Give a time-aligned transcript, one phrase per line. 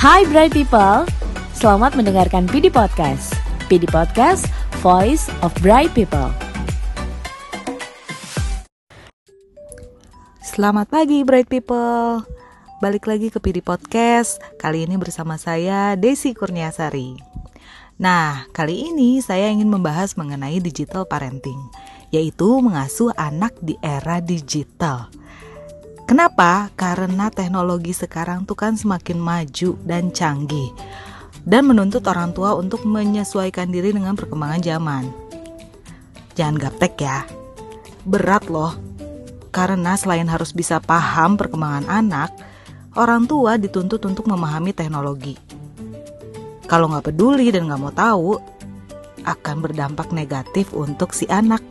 [0.00, 1.04] Hai Bright People,
[1.52, 3.36] selamat mendengarkan PD Podcast.
[3.68, 4.48] PD Podcast,
[4.80, 6.32] Voice of Bright People.
[10.40, 12.24] Selamat pagi Bright People.
[12.80, 14.40] Balik lagi ke PD Podcast.
[14.56, 17.20] Kali ini bersama saya Desi Kurniasari.
[18.00, 21.60] Nah, kali ini saya ingin membahas mengenai digital parenting,
[22.08, 25.12] yaitu mengasuh anak di era digital.
[26.10, 26.74] Kenapa?
[26.74, 30.74] Karena teknologi sekarang tuh kan semakin maju dan canggih
[31.46, 35.06] dan menuntut orang tua untuk menyesuaikan diri dengan perkembangan zaman.
[36.34, 37.22] Jangan gaptek ya.
[38.02, 38.74] Berat loh.
[39.54, 42.34] Karena selain harus bisa paham perkembangan anak,
[42.98, 45.38] orang tua dituntut untuk memahami teknologi.
[46.66, 48.34] Kalau nggak peduli dan nggak mau tahu,
[49.30, 51.62] akan berdampak negatif untuk si anak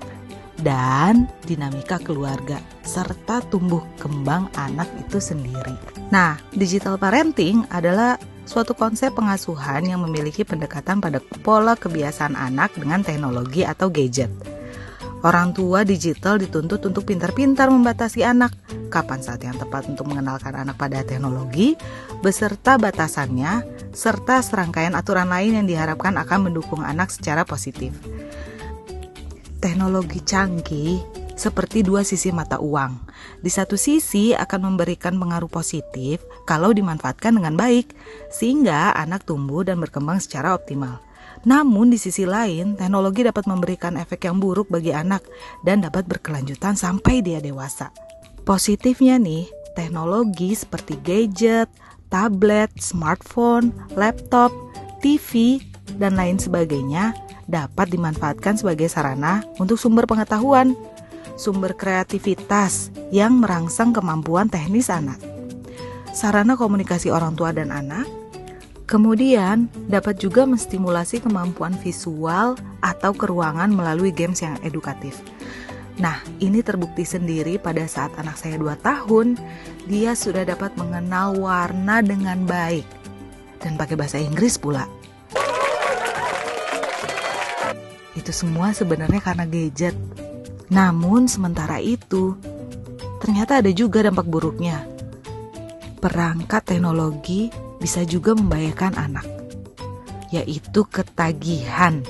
[0.61, 5.75] dan dinamika keluarga serta tumbuh kembang anak itu sendiri.
[6.09, 8.17] Nah, digital parenting adalah
[8.49, 14.33] suatu konsep pengasuhan yang memiliki pendekatan pada pola kebiasaan anak dengan teknologi atau gadget.
[15.19, 18.55] Orang tua digital dituntut untuk pintar-pintar membatasi anak,
[18.87, 21.75] kapan saat yang tepat untuk mengenalkan anak pada teknologi,
[22.23, 27.91] beserta batasannya, serta serangkaian aturan lain yang diharapkan akan mendukung anak secara positif
[29.59, 31.03] teknologi canggih
[31.39, 32.99] seperti dua sisi mata uang.
[33.39, 37.95] Di satu sisi akan memberikan pengaruh positif kalau dimanfaatkan dengan baik,
[38.27, 40.99] sehingga anak tumbuh dan berkembang secara optimal.
[41.47, 45.23] Namun di sisi lain, teknologi dapat memberikan efek yang buruk bagi anak
[45.63, 47.95] dan dapat berkelanjutan sampai dia dewasa.
[48.43, 51.71] Positifnya nih, teknologi seperti gadget,
[52.11, 54.51] tablet, smartphone, laptop,
[54.99, 55.63] TV,
[55.99, 57.11] dan lain sebagainya
[57.45, 60.73] dapat dimanfaatkan sebagai sarana untuk sumber pengetahuan,
[61.35, 65.19] sumber kreativitas yang merangsang kemampuan teknis anak,
[66.15, 68.07] sarana komunikasi orang tua dan anak,
[68.87, 75.19] kemudian dapat juga menstimulasi kemampuan visual atau keruangan melalui games yang edukatif.
[75.99, 79.35] Nah, ini terbukti sendiri pada saat anak saya 2 tahun,
[79.83, 82.87] dia sudah dapat mengenal warna dengan baik
[83.59, 84.87] dan pakai bahasa Inggris pula.
[88.19, 89.95] Itu semua sebenarnya karena gadget.
[90.67, 92.35] Namun sementara itu,
[93.23, 94.83] ternyata ada juga dampak buruknya.
[96.03, 97.47] Perangkat teknologi
[97.79, 99.27] bisa juga membahayakan anak,
[100.35, 102.03] yaitu ketagihan.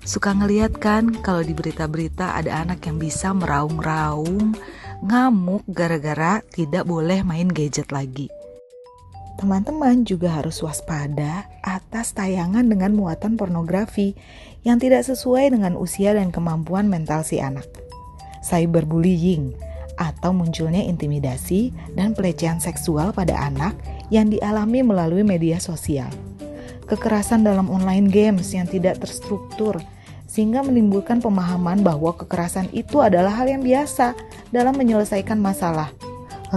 [0.00, 4.56] Suka ngeliat kan kalau di berita-berita ada anak yang bisa meraung-raung,
[5.04, 8.32] ngamuk gara-gara tidak boleh main gadget lagi.
[9.38, 14.18] Teman-teman juga harus waspada atas tayangan dengan muatan pornografi
[14.66, 17.66] yang tidak sesuai dengan usia dan kemampuan mental si anak.
[18.40, 19.54] Cyberbullying
[20.00, 23.76] atau munculnya intimidasi dan pelecehan seksual pada anak
[24.08, 26.08] yang dialami melalui media sosial.
[26.88, 29.78] Kekerasan dalam online games yang tidak terstruktur
[30.26, 34.16] sehingga menimbulkan pemahaman bahwa kekerasan itu adalah hal yang biasa
[34.50, 35.92] dalam menyelesaikan masalah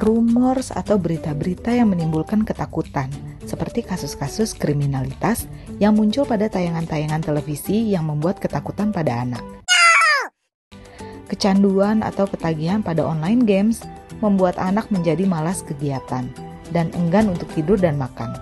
[0.02, 3.14] rumors atau berita-berita yang menimbulkan ketakutan,
[3.46, 5.46] seperti kasus-kasus kriminalitas
[5.78, 9.44] yang muncul pada tayangan-tayangan televisi yang membuat ketakutan pada anak.
[11.30, 13.82] Kecanduan atau ketagihan pada online games
[14.22, 16.30] membuat anak menjadi malas kegiatan
[16.74, 18.34] dan enggan untuk tidur dan makan.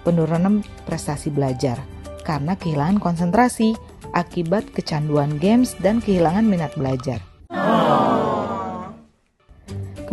[0.00, 1.76] Penurunan prestasi belajar
[2.24, 3.76] karena kehilangan konsentrasi
[4.16, 7.20] akibat kecanduan games dan kehilangan minat belajar.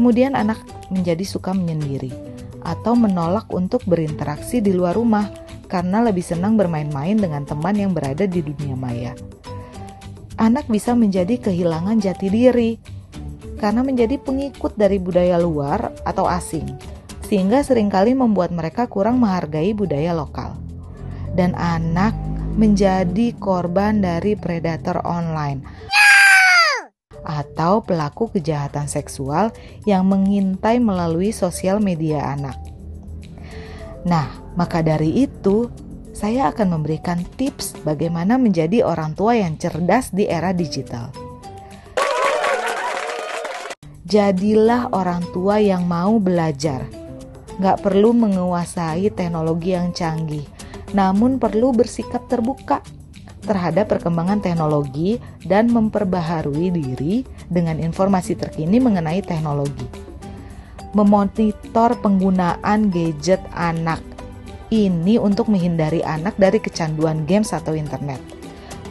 [0.07, 2.15] Kemudian anak menjadi suka menyendiri
[2.63, 5.27] atau menolak untuk berinteraksi di luar rumah
[5.67, 9.19] karena lebih senang bermain-main dengan teman yang berada di dunia maya.
[10.39, 12.79] Anak bisa menjadi kehilangan jati diri
[13.59, 16.63] karena menjadi pengikut dari budaya luar atau asing,
[17.27, 20.55] sehingga sering kali membuat mereka kurang menghargai budaya lokal.
[21.35, 22.15] Dan anak
[22.55, 25.67] menjadi korban dari predator online
[27.27, 29.51] atau pelaku kejahatan seksual
[29.83, 32.55] yang mengintai melalui sosial media anak.
[34.07, 35.67] Nah, maka dari itu,
[36.15, 41.11] saya akan memberikan tips bagaimana menjadi orang tua yang cerdas di era digital.
[44.07, 46.87] Jadilah orang tua yang mau belajar.
[47.59, 50.47] Gak perlu menguasai teknologi yang canggih,
[50.95, 52.79] namun perlu bersikap terbuka
[53.47, 55.17] terhadap perkembangan teknologi
[55.47, 59.87] dan memperbaharui diri dengan informasi terkini mengenai teknologi.
[60.91, 64.03] Memonitor penggunaan gadget anak
[64.67, 68.19] ini untuk menghindari anak dari kecanduan games atau internet.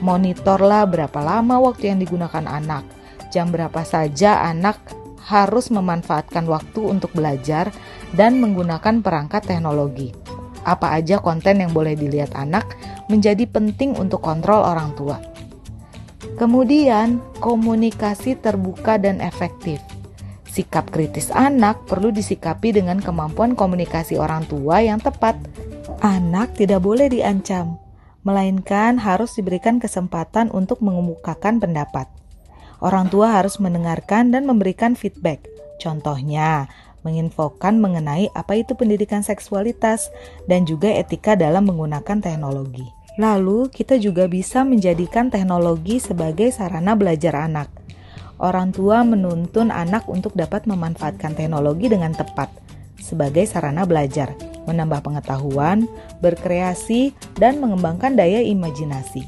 [0.01, 2.85] Monitorlah berapa lama waktu yang digunakan anak,
[3.33, 4.77] jam berapa saja anak
[5.27, 7.73] harus memanfaatkan waktu untuk belajar
[8.15, 10.15] dan menggunakan perangkat teknologi.
[10.63, 12.67] Apa aja konten yang boleh dilihat anak
[13.07, 15.19] menjadi penting untuk kontrol orang tua.
[16.37, 19.81] Kemudian, komunikasi terbuka dan efektif.
[20.45, 25.37] Sikap kritis anak perlu disikapi dengan kemampuan komunikasi orang tua yang tepat.
[26.01, 27.77] Anak tidak boleh diancam,
[28.25, 32.09] melainkan harus diberikan kesempatan untuk mengemukakan pendapat.
[32.85, 35.41] Orang tua harus mendengarkan dan memberikan feedback.
[35.81, 36.69] Contohnya,
[37.07, 40.11] menginfokan mengenai apa itu pendidikan seksualitas
[40.51, 42.83] dan juga etika dalam menggunakan teknologi.
[43.17, 47.71] Lalu, kita juga bisa menjadikan teknologi sebagai sarana belajar anak.
[48.37, 52.53] Orang tua menuntun anak untuk dapat memanfaatkan teknologi dengan tepat
[53.01, 54.35] sebagai sarana belajar,
[54.67, 55.87] menambah pengetahuan,
[56.19, 59.25] berkreasi, dan mengembangkan daya imajinasi.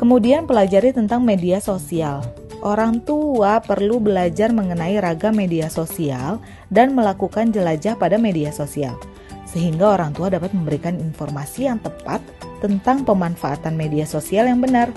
[0.00, 2.24] Kemudian pelajari tentang media sosial.
[2.60, 6.36] Orang tua perlu belajar mengenai ragam media sosial
[6.68, 9.00] dan melakukan jelajah pada media sosial,
[9.48, 12.20] sehingga orang tua dapat memberikan informasi yang tepat
[12.60, 14.92] tentang pemanfaatan media sosial yang benar.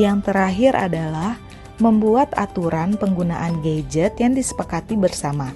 [0.00, 1.36] Yang terakhir adalah
[1.76, 5.52] membuat aturan penggunaan gadget yang disepakati bersama.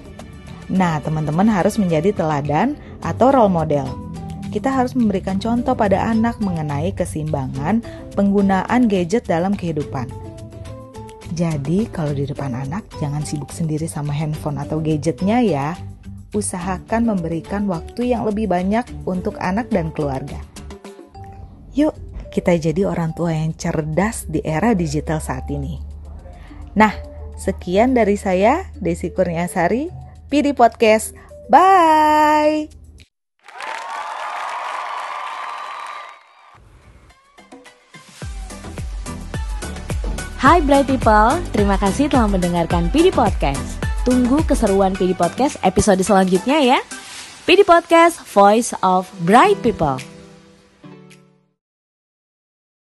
[0.68, 3.88] Nah, teman-teman harus menjadi teladan atau role model
[4.52, 7.80] kita harus memberikan contoh pada anak mengenai keseimbangan
[8.12, 10.21] penggunaan gadget dalam kehidupan.
[11.32, 15.68] Jadi, kalau di depan anak, jangan sibuk sendiri sama handphone atau gadgetnya ya.
[16.36, 20.36] Usahakan memberikan waktu yang lebih banyak untuk anak dan keluarga.
[21.72, 21.96] Yuk,
[22.32, 25.80] kita jadi orang tua yang cerdas di era digital saat ini.
[26.76, 26.92] Nah,
[27.36, 29.88] sekian dari saya, Desi Kurniasari,
[30.28, 31.16] PD Podcast.
[31.48, 32.81] Bye!
[40.42, 43.78] Hai Bright People, terima kasih telah mendengarkan PD Podcast.
[44.02, 46.78] Tunggu keseruan PD Podcast episode selanjutnya ya.
[47.46, 50.11] PD Podcast, Voice of Bright People.